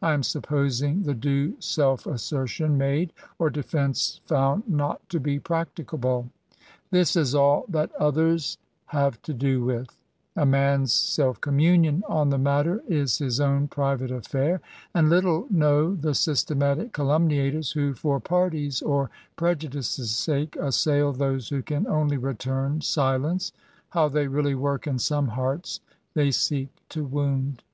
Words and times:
I 0.00 0.12
am 0.12 0.22
supposing 0.22 1.02
the 1.02 1.12
due 1.12 1.60
self 1.60 2.06
assertion 2.06 2.78
made, 2.78 3.12
or 3.36 3.50
defence 3.50 4.20
found 4.26 4.68
not 4.68 5.08
to 5.08 5.18
be 5.18 5.40
practicable. 5.40 6.30
This 6.92 7.16
is 7.16 7.34
all 7.34 7.64
that 7.68 7.90
others 7.96 8.58
have 8.94 9.20
to 9.22 9.32
GAINS 9.32 9.42
AND 9.56 9.64
PRIVILEGES. 9.64 9.88
207 10.36 10.38
do 10.38 10.38
witL 10.38 10.42
A 10.44 10.46
man's 10.46 10.94
self 10.94 11.40
communion 11.40 12.04
on 12.06 12.28
the 12.30 12.38
matter 12.38 12.80
is 12.86 13.18
hi& 13.18 13.44
own 13.44 13.66
private 13.66 14.12
affair: 14.12 14.60
and 14.94 15.10
little 15.10 15.48
know 15.50 15.96
the 15.96 16.14
systematic 16.14 16.92
calumniators, 16.92 17.72
who 17.72 17.92
for 17.92 18.20
party's 18.20 18.82
or 18.82 19.10
pre 19.34 19.56
judice's 19.56 20.12
sake, 20.12 20.54
assail 20.60 21.12
those 21.12 21.48
who 21.48 21.60
can 21.60 21.88
only 21.88 22.16
return 22.16 22.80
silence, 22.80 23.50
how 23.88 24.06
they 24.08 24.28
really 24.28 24.54
work 24.54 24.86
in 24.86 25.00
some 25.00 25.26
hearts 25.26 25.80
they 26.14 26.30
seek 26.30 26.68
to 26.88 27.02
wound. 27.02 27.64